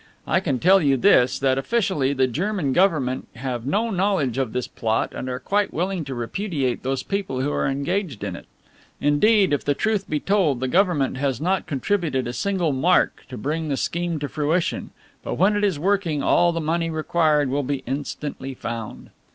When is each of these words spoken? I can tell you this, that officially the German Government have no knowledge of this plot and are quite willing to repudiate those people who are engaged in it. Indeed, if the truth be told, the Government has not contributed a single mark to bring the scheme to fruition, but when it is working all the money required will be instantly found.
I 0.25 0.39
can 0.39 0.57
tell 0.57 0.81
you 0.81 0.97
this, 0.97 1.37
that 1.37 1.59
officially 1.59 2.11
the 2.11 2.25
German 2.25 2.73
Government 2.73 3.27
have 3.35 3.67
no 3.67 3.91
knowledge 3.91 4.39
of 4.39 4.51
this 4.51 4.67
plot 4.67 5.13
and 5.13 5.29
are 5.29 5.37
quite 5.37 5.71
willing 5.71 6.03
to 6.05 6.15
repudiate 6.15 6.81
those 6.81 7.03
people 7.03 7.41
who 7.41 7.51
are 7.51 7.67
engaged 7.67 8.23
in 8.23 8.35
it. 8.35 8.47
Indeed, 8.99 9.53
if 9.53 9.63
the 9.63 9.75
truth 9.75 10.09
be 10.09 10.19
told, 10.19 10.59
the 10.59 10.67
Government 10.67 11.17
has 11.17 11.39
not 11.39 11.67
contributed 11.67 12.25
a 12.27 12.33
single 12.33 12.73
mark 12.73 13.25
to 13.29 13.37
bring 13.37 13.67
the 13.69 13.77
scheme 13.77 14.17
to 14.17 14.27
fruition, 14.27 14.89
but 15.23 15.35
when 15.35 15.55
it 15.55 15.63
is 15.63 15.77
working 15.77 16.23
all 16.23 16.51
the 16.51 16.59
money 16.59 16.89
required 16.89 17.49
will 17.51 17.61
be 17.61 17.83
instantly 17.85 18.55
found. 18.55 19.11